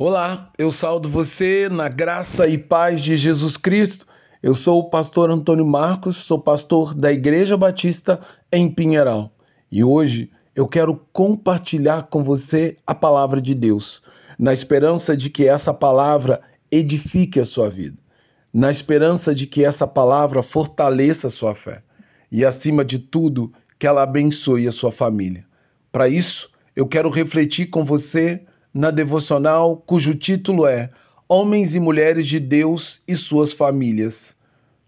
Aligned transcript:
Olá, 0.00 0.52
eu 0.56 0.70
saldo 0.70 1.08
você 1.08 1.68
na 1.68 1.88
graça 1.88 2.46
e 2.46 2.56
paz 2.56 3.02
de 3.02 3.16
Jesus 3.16 3.56
Cristo. 3.56 4.06
Eu 4.40 4.54
sou 4.54 4.78
o 4.78 4.90
pastor 4.90 5.28
Antônio 5.28 5.66
Marcos, 5.66 6.18
sou 6.18 6.38
pastor 6.38 6.94
da 6.94 7.12
Igreja 7.12 7.56
Batista 7.56 8.20
em 8.52 8.70
Pinheiral. 8.70 9.32
E 9.72 9.82
hoje 9.82 10.30
eu 10.54 10.68
quero 10.68 11.04
compartilhar 11.12 12.04
com 12.04 12.22
você 12.22 12.76
a 12.86 12.94
palavra 12.94 13.42
de 13.42 13.56
Deus, 13.56 14.00
na 14.38 14.52
esperança 14.52 15.16
de 15.16 15.28
que 15.30 15.48
essa 15.48 15.74
palavra 15.74 16.42
edifique 16.70 17.40
a 17.40 17.44
sua 17.44 17.68
vida, 17.68 17.98
na 18.54 18.70
esperança 18.70 19.34
de 19.34 19.48
que 19.48 19.64
essa 19.64 19.84
palavra 19.84 20.44
fortaleça 20.44 21.26
a 21.26 21.30
sua 21.30 21.56
fé 21.56 21.82
e, 22.30 22.44
acima 22.44 22.84
de 22.84 23.00
tudo, 23.00 23.52
que 23.76 23.84
ela 23.84 24.04
abençoe 24.04 24.68
a 24.68 24.72
sua 24.72 24.92
família. 24.92 25.44
Para 25.90 26.08
isso, 26.08 26.48
eu 26.76 26.86
quero 26.86 27.10
refletir 27.10 27.66
com 27.66 27.82
você 27.82 28.46
na 28.72 28.90
devocional 28.90 29.76
cujo 29.76 30.14
título 30.14 30.66
é 30.66 30.90
Homens 31.28 31.74
e 31.74 31.80
Mulheres 31.80 32.26
de 32.26 32.40
Deus 32.40 33.02
e 33.06 33.16
Suas 33.16 33.52
Famílias, 33.52 34.36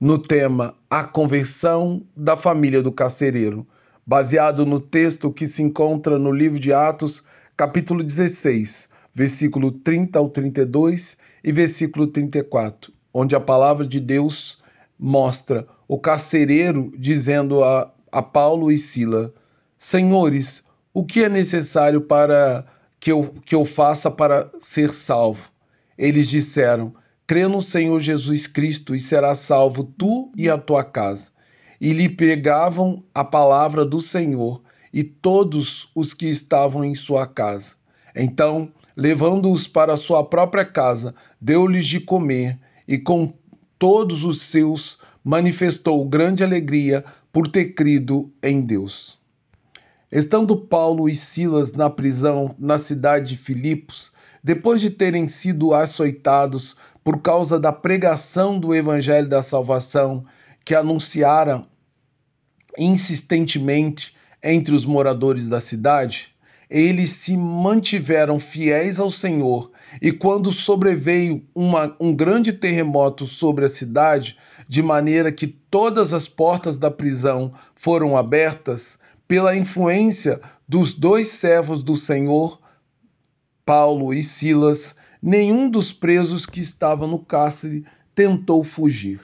no 0.00 0.18
tema 0.18 0.74
A 0.88 1.04
Conversão 1.04 2.02
da 2.16 2.36
Família 2.36 2.82
do 2.82 2.92
Carcereiro, 2.92 3.66
baseado 4.06 4.64
no 4.64 4.80
texto 4.80 5.30
que 5.30 5.46
se 5.46 5.62
encontra 5.62 6.18
no 6.18 6.32
livro 6.32 6.58
de 6.58 6.72
Atos, 6.72 7.22
capítulo 7.56 8.02
16, 8.02 8.88
versículo 9.14 9.70
30 9.70 10.18
ao 10.18 10.28
32 10.30 11.18
e 11.44 11.52
versículo 11.52 12.06
34, 12.06 12.92
onde 13.12 13.34
a 13.34 13.40
palavra 13.40 13.86
de 13.86 14.00
Deus 14.00 14.62
mostra 14.98 15.66
o 15.86 15.98
carcereiro 15.98 16.92
dizendo 16.96 17.62
a, 17.64 17.92
a 18.12 18.22
Paulo 18.22 18.70
e 18.70 18.78
Sila: 18.78 19.32
Senhores, 19.76 20.64
o 20.92 21.04
que 21.04 21.24
é 21.24 21.28
necessário 21.28 22.00
para 22.00 22.64
que 23.00 23.10
eu, 23.10 23.34
que 23.44 23.54
eu 23.54 23.64
faça 23.64 24.10
para 24.10 24.50
ser 24.60 24.92
salvo? 24.92 25.50
Eles 25.96 26.28
disseram: 26.28 26.94
Crê 27.26 27.48
no 27.48 27.62
Senhor 27.62 27.98
Jesus 28.00 28.46
Cristo 28.46 28.94
e 28.94 29.00
serás 29.00 29.38
salvo 29.38 29.84
tu 29.84 30.30
e 30.36 30.48
a 30.48 30.58
tua 30.58 30.84
casa. 30.84 31.30
E 31.80 31.92
lhe 31.92 32.08
pregavam 32.08 33.02
a 33.14 33.24
palavra 33.24 33.86
do 33.86 34.02
Senhor 34.02 34.62
e 34.92 35.02
todos 35.02 35.90
os 35.94 36.12
que 36.12 36.28
estavam 36.28 36.84
em 36.84 36.94
sua 36.94 37.26
casa. 37.26 37.76
Então, 38.14 38.70
levando-os 38.96 39.66
para 39.66 39.96
sua 39.96 40.24
própria 40.24 40.64
casa, 40.64 41.14
deu-lhes 41.40 41.86
de 41.86 42.00
comer 42.00 42.58
e 42.86 42.98
com 42.98 43.32
todos 43.78 44.24
os 44.24 44.42
seus 44.42 44.98
manifestou 45.24 46.04
grande 46.06 46.42
alegria 46.42 47.04
por 47.32 47.48
ter 47.48 47.74
crido 47.74 48.30
em 48.42 48.60
Deus. 48.60 49.19
Estando 50.12 50.56
Paulo 50.56 51.08
e 51.08 51.14
Silas 51.14 51.72
na 51.72 51.88
prisão 51.88 52.54
na 52.58 52.78
cidade 52.78 53.28
de 53.28 53.36
Filipos, 53.36 54.10
depois 54.42 54.80
de 54.80 54.90
terem 54.90 55.28
sido 55.28 55.72
açoitados 55.72 56.74
por 57.04 57.22
causa 57.22 57.60
da 57.60 57.72
pregação 57.72 58.58
do 58.58 58.74
evangelho 58.74 59.28
da 59.28 59.40
salvação 59.40 60.24
que 60.64 60.74
anunciaram 60.74 61.64
insistentemente 62.76 64.16
entre 64.42 64.74
os 64.74 64.84
moradores 64.84 65.46
da 65.46 65.60
cidade, 65.60 66.34
eles 66.68 67.10
se 67.10 67.36
mantiveram 67.36 68.38
fiéis 68.38 68.98
ao 68.98 69.10
Senhor, 69.10 69.70
e 70.00 70.12
quando 70.12 70.52
sobreveio 70.52 71.44
uma, 71.54 71.96
um 72.00 72.14
grande 72.14 72.52
terremoto 72.52 73.26
sobre 73.26 73.64
a 73.64 73.68
cidade, 73.68 74.38
de 74.68 74.82
maneira 74.82 75.32
que 75.32 75.48
todas 75.48 76.12
as 76.12 76.28
portas 76.28 76.78
da 76.78 76.90
prisão 76.90 77.52
foram 77.74 78.16
abertas, 78.16 79.00
pela 79.30 79.56
influência 79.56 80.40
dos 80.68 80.92
dois 80.92 81.28
servos 81.28 81.84
do 81.84 81.96
Senhor, 81.96 82.60
Paulo 83.64 84.12
e 84.12 84.24
Silas, 84.24 84.96
nenhum 85.22 85.70
dos 85.70 85.92
presos 85.92 86.44
que 86.44 86.58
estavam 86.58 87.06
no 87.06 87.20
cárcere 87.20 87.84
tentou 88.12 88.64
fugir. 88.64 89.20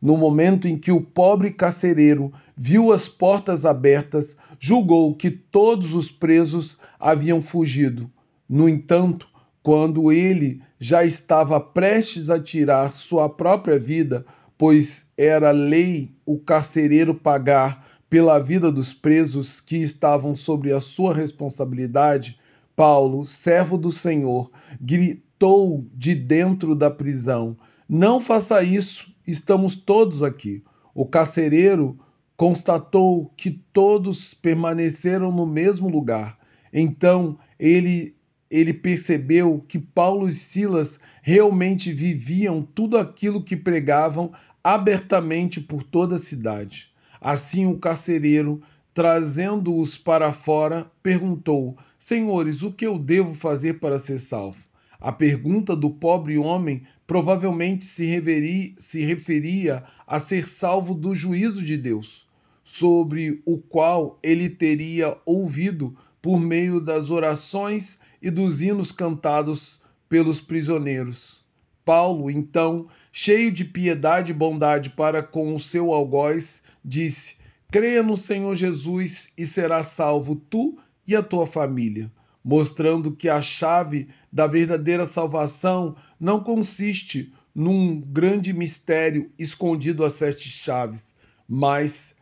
No 0.00 0.16
momento 0.16 0.68
em 0.68 0.78
que 0.78 0.92
o 0.92 1.00
pobre 1.00 1.50
carcereiro 1.50 2.32
viu 2.56 2.92
as 2.92 3.08
portas 3.08 3.64
abertas, 3.64 4.36
julgou 4.56 5.16
que 5.16 5.32
todos 5.32 5.94
os 5.94 6.12
presos 6.12 6.78
haviam 6.96 7.42
fugido. 7.42 8.08
No 8.48 8.68
entanto, 8.68 9.26
quando 9.64 10.12
ele 10.12 10.62
já 10.78 11.04
estava 11.04 11.58
prestes 11.58 12.30
a 12.30 12.38
tirar 12.38 12.92
sua 12.92 13.28
própria 13.28 13.80
vida, 13.80 14.24
pois 14.56 15.06
era 15.18 15.50
lei 15.50 16.14
o 16.24 16.38
carcereiro 16.38 17.16
pagar 17.16 17.90
pela 18.10 18.40
vida 18.40 18.72
dos 18.72 18.92
presos 18.92 19.60
que 19.60 19.76
estavam 19.76 20.34
sobre 20.34 20.72
a 20.72 20.80
sua 20.80 21.14
responsabilidade, 21.14 22.36
Paulo, 22.74 23.24
servo 23.24 23.78
do 23.78 23.92
Senhor, 23.92 24.50
gritou 24.80 25.86
de 25.94 26.14
dentro 26.16 26.74
da 26.74 26.90
prisão: 26.90 27.56
Não 27.88 28.20
faça 28.20 28.64
isso, 28.64 29.14
estamos 29.24 29.76
todos 29.76 30.24
aqui. 30.24 30.64
O 30.92 31.06
carcereiro 31.06 31.96
constatou 32.36 33.32
que 33.36 33.50
todos 33.72 34.34
permaneceram 34.34 35.30
no 35.30 35.46
mesmo 35.46 35.88
lugar. 35.88 36.36
Então 36.72 37.38
ele 37.58 38.16
ele 38.50 38.74
percebeu 38.74 39.64
que 39.68 39.78
Paulo 39.78 40.28
e 40.28 40.32
Silas 40.32 40.98
realmente 41.22 41.92
viviam 41.92 42.62
tudo 42.62 42.98
aquilo 42.98 43.44
que 43.44 43.56
pregavam 43.56 44.32
abertamente 44.64 45.60
por 45.60 45.84
toda 45.84 46.16
a 46.16 46.18
cidade. 46.18 46.90
Assim 47.20 47.66
o 47.66 47.78
carcereiro, 47.78 48.62
trazendo-os 48.94 49.98
para 49.98 50.32
fora, 50.32 50.90
perguntou: 51.02 51.76
Senhores, 51.98 52.62
o 52.62 52.72
que 52.72 52.86
eu 52.86 52.98
devo 52.98 53.34
fazer 53.34 53.74
para 53.74 53.98
ser 53.98 54.18
salvo? 54.18 54.64
A 54.98 55.12
pergunta 55.12 55.76
do 55.76 55.90
pobre 55.90 56.38
homem 56.38 56.82
provavelmente 57.06 57.84
se, 57.84 58.06
reveri, 58.06 58.74
se 58.78 59.02
referia 59.04 59.84
a 60.06 60.18
ser 60.18 60.46
salvo 60.46 60.94
do 60.94 61.14
juízo 61.14 61.62
de 61.62 61.76
Deus, 61.76 62.26
sobre 62.64 63.42
o 63.44 63.58
qual 63.58 64.18
ele 64.22 64.48
teria 64.48 65.16
ouvido 65.26 65.94
por 66.22 66.38
meio 66.38 66.80
das 66.80 67.10
orações 67.10 67.98
e 68.22 68.30
dos 68.30 68.62
hinos 68.62 68.92
cantados 68.92 69.80
pelos 70.08 70.40
prisioneiros. 70.40 71.44
Paulo, 71.84 72.30
então, 72.30 72.86
cheio 73.10 73.50
de 73.50 73.64
piedade 73.64 74.30
e 74.32 74.34
bondade 74.34 74.90
para 74.90 75.22
com 75.22 75.54
o 75.54 75.58
seu 75.58 75.92
algoz, 75.92 76.62
disse: 76.84 77.36
Creia 77.70 78.02
no 78.02 78.16
Senhor 78.16 78.56
Jesus 78.56 79.32
e 79.36 79.46
serás 79.46 79.88
salvo 79.88 80.34
tu 80.34 80.78
e 81.06 81.14
a 81.14 81.22
tua 81.22 81.46
família, 81.46 82.10
mostrando 82.42 83.14
que 83.14 83.28
a 83.28 83.40
chave 83.40 84.08
da 84.32 84.46
verdadeira 84.46 85.06
salvação 85.06 85.94
não 86.18 86.42
consiste 86.42 87.32
num 87.54 88.00
grande 88.00 88.52
mistério 88.52 89.30
escondido 89.38 90.04
a 90.04 90.10
sete 90.10 90.48
chaves, 90.48 91.14
mas 91.48 92.14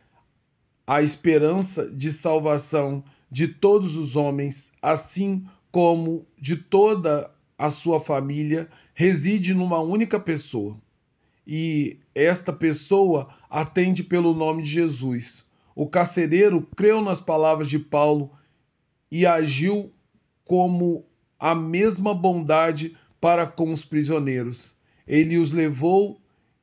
a 0.85 1.01
esperança 1.01 1.89
de 1.89 2.11
salvação 2.11 3.03
de 3.31 3.47
todos 3.47 3.95
os 3.95 4.15
homens, 4.15 4.73
assim 4.81 5.45
como 5.71 6.25
de 6.37 6.55
toda 6.55 7.31
a 7.57 7.69
sua 7.69 7.99
família, 7.99 8.67
reside 8.93 9.53
numa 9.53 9.79
única 9.79 10.19
pessoa 10.19 10.79
e 11.51 11.97
esta 12.13 12.53
pessoa 12.53 13.33
atende 13.49 14.03
pelo 14.03 14.35
nome 14.35 14.61
de 14.61 14.69
Jesus. 14.69 15.43
O 15.75 15.87
carcereiro 15.87 16.61
creu 16.75 17.01
nas 17.01 17.19
palavras 17.19 17.67
de 17.67 17.79
Paulo 17.79 18.29
e 19.11 19.25
agiu 19.25 19.91
como 20.45 21.07
a 21.39 21.55
mesma 21.55 22.13
bondade 22.13 22.95
para 23.19 23.47
com 23.47 23.71
os 23.71 23.83
prisioneiros. 23.83 24.75
Ele 25.07 25.39
os 25.39 25.51
levou 25.51 26.21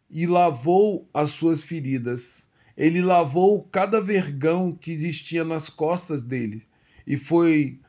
e 0.09 0.25
lavou 0.25 1.09
as 1.13 1.31
suas 1.31 1.65
feridas. 1.65 2.47
Ele 2.77 3.03
lavou 3.03 3.65
cada 3.65 4.01
vergão 4.01 4.71
que 4.73 4.93
existia 4.93 5.43
nas 5.43 5.69
costas 5.69 6.23
dele 6.23 6.63
e 7.05 7.17
foi, 7.17 7.81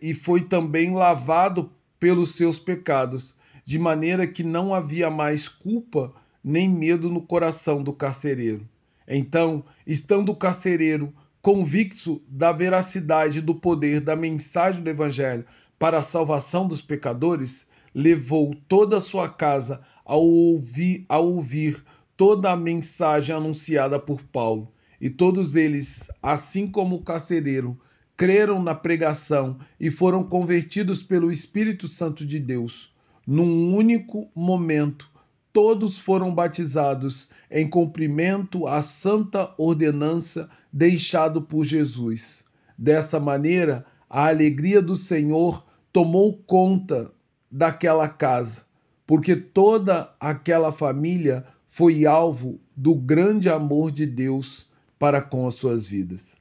e 0.00 0.14
foi 0.14 0.42
também 0.42 0.94
lavado 0.94 1.72
pelos 1.98 2.36
seus 2.36 2.56
pecados, 2.56 3.34
de 3.64 3.80
maneira 3.80 4.28
que 4.28 4.44
não 4.44 4.72
havia 4.72 5.10
mais 5.10 5.48
culpa 5.48 6.14
nem 6.46 6.68
medo 6.68 7.10
no 7.10 7.20
coração 7.20 7.82
do 7.82 7.92
carcereiro. 7.92 8.68
Então, 9.08 9.64
estando 9.84 10.30
o 10.30 10.36
carcereiro 10.36 11.12
convicto 11.42 12.22
da 12.28 12.52
veracidade 12.52 13.40
do 13.40 13.52
poder 13.52 14.00
da 14.00 14.14
mensagem 14.14 14.80
do 14.80 14.88
Evangelho 14.88 15.44
para 15.76 15.98
a 15.98 16.02
salvação 16.02 16.68
dos 16.68 16.80
pecadores, 16.80 17.66
levou 17.92 18.54
toda 18.68 18.98
a 18.98 19.00
sua 19.00 19.28
casa 19.28 19.80
a 20.04 20.14
ouvir, 20.14 21.04
a 21.08 21.18
ouvir 21.18 21.82
toda 22.16 22.52
a 22.52 22.56
mensagem 22.56 23.34
anunciada 23.34 23.98
por 23.98 24.22
Paulo. 24.22 24.72
E 25.00 25.10
todos 25.10 25.56
eles, 25.56 26.08
assim 26.22 26.68
como 26.68 26.94
o 26.94 27.02
carcereiro, 27.02 27.76
creram 28.16 28.62
na 28.62 28.74
pregação 28.74 29.58
e 29.80 29.90
foram 29.90 30.22
convertidos 30.22 31.02
pelo 31.02 31.32
Espírito 31.32 31.88
Santo 31.88 32.24
de 32.24 32.38
Deus. 32.38 32.94
Num 33.26 33.74
único 33.74 34.30
momento, 34.32 35.10
todos 35.56 35.98
foram 35.98 36.34
batizados 36.34 37.30
em 37.50 37.66
cumprimento 37.66 38.66
à 38.66 38.82
santa 38.82 39.54
ordenança 39.56 40.50
deixado 40.70 41.40
por 41.40 41.64
Jesus. 41.64 42.44
Dessa 42.76 43.18
maneira, 43.18 43.86
a 44.06 44.28
alegria 44.28 44.82
do 44.82 44.94
Senhor 44.94 45.64
tomou 45.90 46.36
conta 46.46 47.10
daquela 47.50 48.06
casa, 48.06 48.66
porque 49.06 49.34
toda 49.34 50.14
aquela 50.20 50.70
família 50.70 51.42
foi 51.70 52.04
alvo 52.04 52.60
do 52.76 52.94
grande 52.94 53.48
amor 53.48 53.90
de 53.90 54.04
Deus 54.04 54.70
para 54.98 55.22
com 55.22 55.46
as 55.46 55.54
suas 55.54 55.86
vidas. 55.86 56.36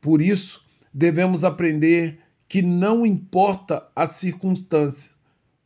Por 0.00 0.20
isso, 0.20 0.64
devemos 0.92 1.44
aprender 1.44 2.18
que 2.48 2.60
não 2.60 3.06
importa 3.06 3.86
a 3.94 4.04
circunstância, 4.04 5.12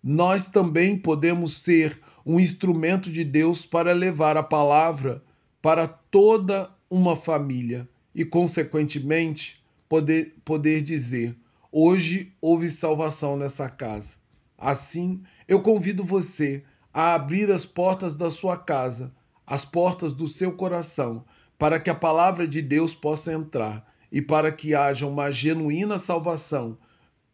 nós 0.03 0.47
também 0.47 0.99
podemos 0.99 1.63
ser 1.63 1.99
um 2.25 2.39
instrumento 2.39 3.11
de 3.11 3.25
Deus 3.25 3.65
para 3.65 3.93
levar 3.93 4.37
a 4.37 4.43
palavra 4.43 5.23
para 5.63 5.87
toda 5.87 6.71
uma 6.89 7.17
família 7.17 7.89
e, 8.15 8.25
consequentemente, 8.25 9.63
poder, 9.89 10.37
poder 10.45 10.83
dizer: 10.83 11.37
hoje 11.71 12.33
houve 12.41 12.71
salvação 12.71 13.37
nessa 13.37 13.69
casa. 13.69 14.17
Assim, 14.57 15.23
eu 15.49 15.63
convido 15.63 16.05
você 16.05 16.63
a 16.93 17.15
abrir 17.15 17.51
as 17.51 17.65
portas 17.65 18.15
da 18.15 18.31
sua 18.31 18.57
casa, 18.57 19.13
as 19.47 19.65
portas 19.65 20.13
do 20.13 20.27
seu 20.27 20.53
coração, 20.53 21.25
para 21.59 21.79
que 21.79 21.91
a 21.91 21.95
palavra 21.95 22.47
de 22.47 22.61
Deus 22.61 22.95
possa 22.95 23.33
entrar 23.33 23.87
e 24.11 24.21
para 24.21 24.51
que 24.51 24.75
haja 24.75 25.07
uma 25.07 25.31
genuína 25.31 25.99
salvação, 25.99 26.77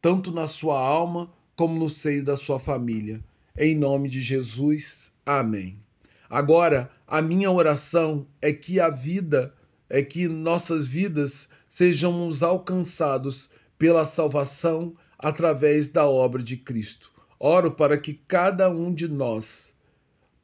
tanto 0.01 0.31
na 0.31 0.47
sua 0.47 0.79
alma 0.79 1.31
como 1.57 1.79
no 1.79 1.89
seio 1.89 2.25
da 2.25 2.37
sua 2.37 2.59
família. 2.59 3.25
Em 3.59 3.75
nome 3.75 4.11
de 4.11 4.21
Jesus, 4.23 5.11
amém. 5.25 5.81
Agora, 6.29 6.91
a 7.07 7.23
minha 7.23 7.51
oração 7.51 8.27
é 8.43 8.53
que 8.53 8.79
a 8.79 8.91
vida, 8.91 9.55
é 9.89 10.03
que 10.03 10.29
nossas 10.29 10.87
vidas 10.87 11.49
sejamos 11.67 12.43
alcançados 12.43 13.49
pela 13.79 14.05
salvação 14.05 14.95
através 15.19 15.89
da 15.89 16.07
obra 16.07 16.43
de 16.43 16.59
Cristo. 16.59 17.11
Oro 17.41 17.71
para 17.73 17.97
que 17.97 18.13
cada 18.29 18.69
um 18.69 18.93
de 18.93 19.09
nós, 19.09 19.75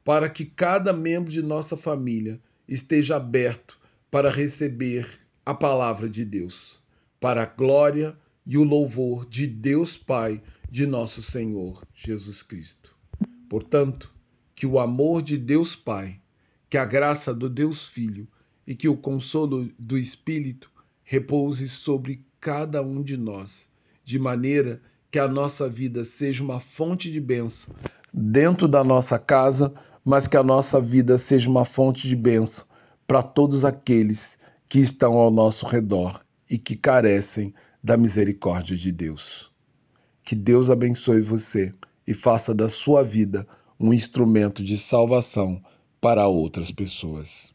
para 0.03 0.27
que 0.27 0.43
cada 0.43 0.91
membro 0.91 1.31
de 1.31 1.43
nossa 1.43 1.77
família 1.77 2.41
esteja 2.67 3.17
aberto 3.17 3.79
para 4.09 4.31
receber 4.31 5.07
a 5.45 5.53
palavra 5.53 6.09
de 6.09 6.25
Deus, 6.25 6.81
para 7.19 7.43
a 7.43 7.45
glória 7.45 8.17
e 8.43 8.57
o 8.57 8.63
louvor 8.63 9.23
de 9.27 9.45
Deus 9.45 9.95
Pai, 9.95 10.41
de 10.67 10.87
nosso 10.87 11.21
Senhor 11.21 11.85
Jesus 11.93 12.41
Cristo. 12.41 13.02
Portanto, 13.53 14.11
que 14.55 14.65
o 14.65 14.79
amor 14.79 15.21
de 15.21 15.37
Deus 15.37 15.75
Pai, 15.75 16.19
que 16.67 16.75
a 16.75 16.83
graça 16.83 17.31
do 17.31 17.47
Deus 17.47 17.87
Filho 17.87 18.27
e 18.65 18.73
que 18.73 18.89
o 18.89 18.97
consolo 18.97 19.69
do 19.77 19.95
Espírito 19.95 20.71
repouse 21.03 21.69
sobre 21.69 22.25
cada 22.39 22.81
um 22.81 23.03
de 23.03 23.15
nós, 23.15 23.69
de 24.03 24.17
maneira 24.17 24.81
que 25.11 25.19
a 25.19 25.27
nossa 25.27 25.69
vida 25.69 26.03
seja 26.03 26.43
uma 26.43 26.59
fonte 26.59 27.11
de 27.11 27.21
bênção 27.21 27.75
dentro 28.11 28.67
da 28.67 28.83
nossa 28.83 29.19
casa, 29.19 29.71
mas 30.03 30.27
que 30.27 30.35
a 30.35 30.41
nossa 30.41 30.81
vida 30.81 31.15
seja 31.19 31.47
uma 31.47 31.63
fonte 31.63 32.07
de 32.07 32.15
bênção 32.15 32.65
para 33.05 33.21
todos 33.21 33.63
aqueles 33.63 34.39
que 34.67 34.79
estão 34.79 35.13
ao 35.13 35.29
nosso 35.29 35.67
redor 35.67 36.25
e 36.49 36.57
que 36.57 36.75
carecem 36.75 37.53
da 37.83 37.97
misericórdia 37.97 38.75
de 38.75 38.91
Deus. 38.91 39.51
Que 40.23 40.33
Deus 40.33 40.71
abençoe 40.71 41.21
você 41.21 41.71
e 42.07 42.13
faça 42.13 42.53
da 42.53 42.69
sua 42.69 43.03
vida 43.03 43.47
um 43.79 43.93
instrumento 43.93 44.63
de 44.63 44.77
salvação 44.77 45.61
para 46.01 46.27
outras 46.27 46.71
pessoas. 46.71 47.52